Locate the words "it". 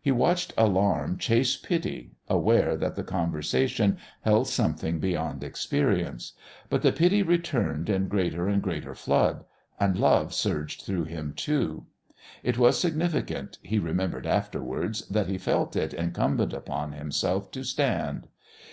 12.42-12.58, 15.76-15.94